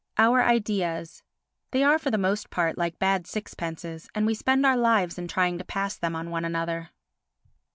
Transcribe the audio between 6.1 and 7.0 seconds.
on one another.